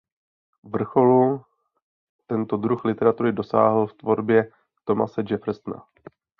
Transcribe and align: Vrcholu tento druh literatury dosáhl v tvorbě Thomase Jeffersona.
Vrcholu 0.63 1.45
tento 2.27 2.57
druh 2.57 2.85
literatury 2.85 3.33
dosáhl 3.33 3.87
v 3.87 3.93
tvorbě 3.93 4.51
Thomase 4.83 5.23
Jeffersona. 5.29 5.83